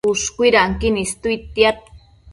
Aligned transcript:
Ushcuidanquin 0.11 0.97
istuidtia 1.03 1.75